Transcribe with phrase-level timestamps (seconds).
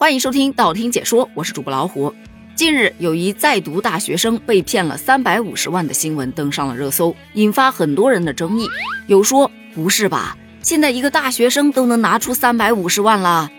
[0.00, 2.14] 欢迎收听道听解说，我是主播老虎。
[2.54, 8.66] 近日，有一在读大学生被骗了三百五十万的新闻登上了热搜，引发很多人的争议。
[9.08, 13.50] 有说不是吧，现在一个大学生都能拿出三百五十万了，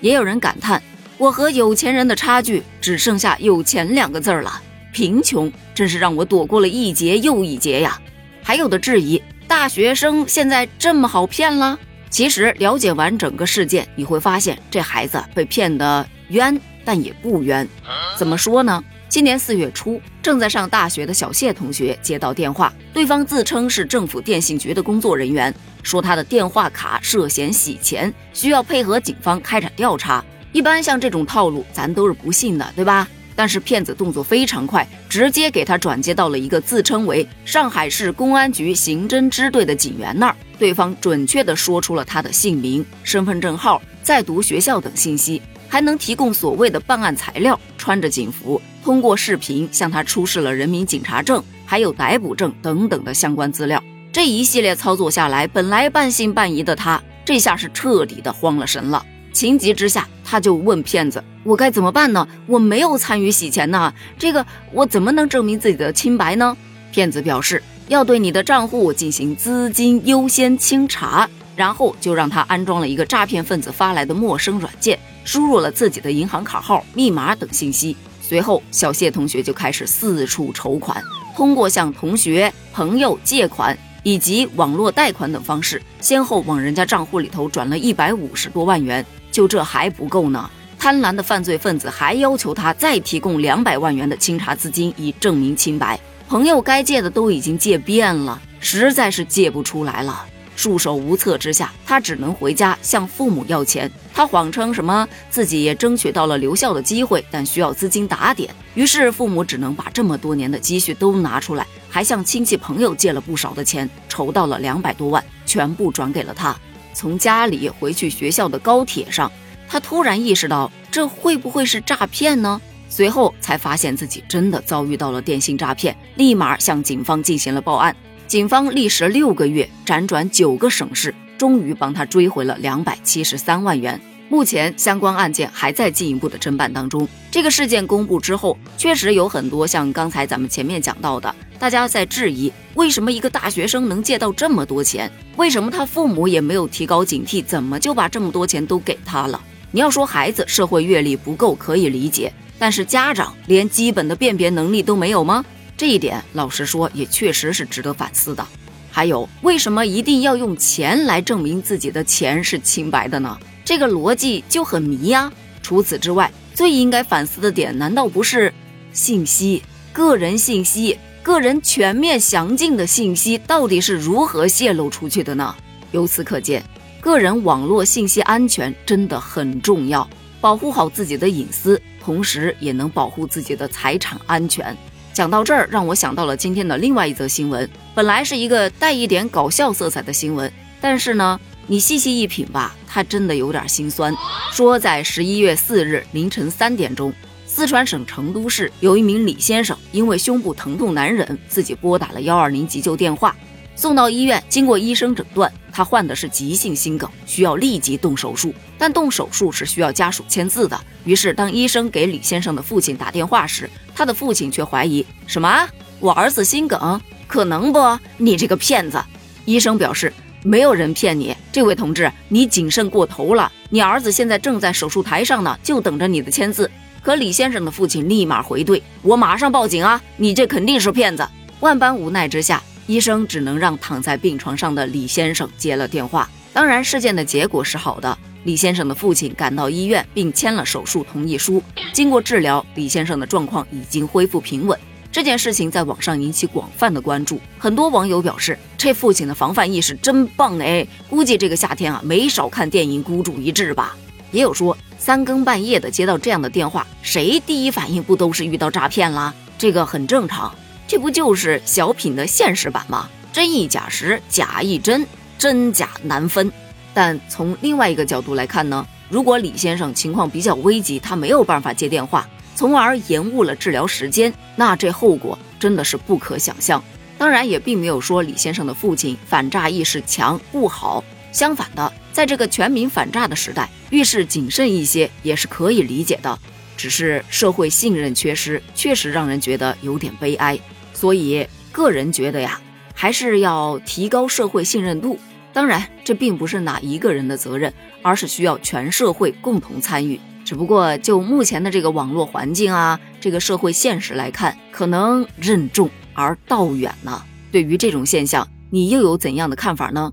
[0.00, 0.82] 也有人感叹
[1.18, 8.00] 我和有钱人的差距只剩下有钱两个字儿了，贫穷真是让我躲过了一劫又一劫呀。
[8.42, 11.78] 还有的质疑大学生现在这么好骗了。
[12.14, 17.68] 其实了解完整个事件，你会发现这孩子被骗的冤，但也不冤。
[18.16, 18.80] 怎么说呢？
[19.08, 30.24] 今年四月初，正在上大学的小谢同学接到电话，对方自称是政府电信局的工作人员，说他的电话卡涉嫌洗钱，需要配合警方开展调查。
[30.52, 33.08] 一般像这种套路，咱都是不信的，对吧？
[33.36, 40.36] 但是骗子动作非常快，直接给他转接到了一个自称为上海市公安局刑侦支队的警员那儿。
[40.58, 47.58] 对方准确地说出了他的姓名、身份证号、在读学校等信息，还能提供所谓的办案材料。
[47.76, 53.82] 穿着警服，通过视频向他出示了人民警察证、还有逮捕证等等的相关资料。
[54.12, 59.04] 这一系列操作下来，本来半信半疑的他，这下是彻底的慌了神了。
[59.34, 62.26] 情急之下，他就问骗子：“我该怎么办呢？
[62.46, 66.56] 我没有参与洗钱呐，这个我怎么能证明自己的清白呢？”
[66.92, 77.96] 骗子表示要对你的账户进行资金优先清查，然后就让他安装了一个诈骗分子发来的陌生软件，输入了自己的银行卡号、密码等信息。
[78.22, 81.02] 随后，小谢同学就开始四处筹款，
[81.36, 83.76] 通过向同学、朋友借款。
[84.04, 89.04] 以及网络贷款等方式，先后往人家账户里头转了一百五十多万元。
[89.32, 95.98] 就这还不够呢，贪婪的犯罪分子还要求他再提供两百万元的清查资金，以证明清白。
[96.28, 100.24] 朋友该借的都已经借遍了，实在是借不出来了。
[100.56, 103.90] 束手无策之下，他只能回家向父母要钱。
[104.12, 108.54] 他谎称什么自己也争取到了留校的机会，但需要资金打点。
[108.74, 116.52] 于是父母只能把这么多年的积蓄都拿出来，还向亲戚朋友借了不少的钱，筹到了两百多万，全部转给了他。
[116.92, 119.30] 从家里回去学校的高铁上，
[119.68, 122.60] 他突然意识到这会不会是诈骗呢？
[122.88, 127.94] 随后才发现自己真的遭遇到了电信诈骗，立马向警方进行了报案。
[128.26, 134.00] 警方历时六个月，辗转九个省市，终于帮他追回了两百七十三万元。
[134.28, 137.06] 目前相关案件还在进一步的侦办当中。
[137.30, 141.32] 这个事件公布之后，确实有很多像刚才咱们前面讲到的，
[141.64, 145.10] 大家在质疑为什么一个大学生能借到这么多钱？
[145.38, 147.42] 为什么他父母也没有提高警惕？
[147.42, 149.42] 怎么就把这么多钱都给他了？
[149.70, 155.42] 你要说孩子社会阅历不够可以理解，但是家长连基本的辨别能力都没有吗？
[155.74, 158.46] 这一点，老实说，也确实是值得反思的。
[158.90, 163.38] 还有，为什么一定要用钱来证明自己的钱是清白的呢？
[163.64, 165.32] 这个逻辑就很迷呀。
[165.62, 168.52] 除此之外，最应该反思的点，难道不是
[168.92, 169.62] 信息、
[169.94, 175.56] 个人信息、个人全面详尽的信息到底是如何泄露出去的呢？
[175.90, 176.62] 由此可见，
[177.00, 180.06] 个人网络信息安全真的很重要，
[180.38, 184.76] 保护好自己的隐私，同时也能保护自己的财产安全。
[185.14, 187.66] 讲到这儿，让我想到了今天的另外一则新闻。
[187.94, 194.14] 本来是一个带一点搞笑色彩的新闻，但是呢，你细细一品吧，它真的有点心酸。
[194.52, 197.10] 说在十一月四日凌晨三点钟，
[197.56, 203.32] 四川省成都市有一名李先生，因为胸部疼痛难忍，自己拨打了幺二零急救电话。
[203.76, 208.52] 送到医院，经过医生诊断，他患的是急性心梗，需要立即动手术。
[208.76, 210.76] 但动手术是需要家属签字的。
[211.04, 215.68] 于是，当医生给李先生的父亲打电话时，他的父亲却怀疑：“什么？
[216.00, 217.00] 我儿子心梗？
[217.28, 217.78] 可能不？
[218.16, 219.00] 你这个骗子！”
[219.46, 223.52] 医生表示：“没有人骗你，这位同志，你谨慎过头了。
[223.70, 226.68] 你儿子现在正在手术台上呢，就等着你的签字。”
[227.04, 230.00] 可李先生的父亲立马回怼：“我马上报警啊！
[230.16, 231.28] 你这肯定是骗子！”
[231.60, 232.62] 万般无奈之下。
[232.86, 236.28] 医生只能让躺在病床上的李先生接了电话。
[236.54, 238.16] 当然，事件的结果是好的。
[238.44, 241.62] 李先生的父亲赶到医院，并签了手术同意书。
[241.92, 244.78] 经过治疗，李先生的状况已经恢复平稳。
[245.12, 247.38] 这件事情在网上引起广泛的关注。
[247.58, 250.86] 很多网友表示，这父亲的防范意识真棒哎！
[251.10, 253.94] 估计这个夏天啊，没少看电影《孤注一掷》吧？
[254.32, 259.34] 也有说，三更半夜的接到这样的电话，谁第一反应不都是遇到诈骗啦？
[259.58, 260.50] 这个很正常。
[260.88, 263.06] 这不就是小品的现实版吗？
[263.30, 265.06] 真亦假时，假亦真，
[265.36, 266.50] 真假难分。
[266.94, 272.26] 但从另外一个角度来看呢，如果李先生情况比较危急，他没有办法接电话，
[272.56, 276.82] 从而延误了治疗时间，那这后果真的是不可想象。
[277.18, 281.04] 当然，也并没有说李先生的父亲反诈意识强不好。
[281.34, 286.38] 相反的，在这个全民反诈的时代，遇事谨慎一些也是可以理解的。
[286.76, 290.56] 只是社会信任缺失，确实让人觉得有点悲哀。
[290.92, 292.60] 所以，个人觉得呀，
[292.94, 295.18] 还是要提高社会信任度。
[295.52, 300.20] 当然，这并不是哪一个人的责任，而是需要全社会共同参与。
[300.44, 307.20] 只不过就目前的这个网络环境啊，这个社会现实来看，可能任重而道远呢。
[307.50, 310.12] 对于这种现象，你又有怎样的看法呢？